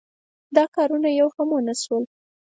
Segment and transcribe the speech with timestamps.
[0.55, 2.03] دا کارونه یو هم ونشول.